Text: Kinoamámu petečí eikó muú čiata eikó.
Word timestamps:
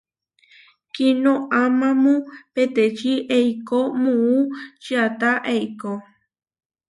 Kinoamámu 0.93 2.13
petečí 2.53 3.13
eikó 3.37 3.79
muú 4.01 4.33
čiata 4.83 5.31
eikó. 5.53 5.91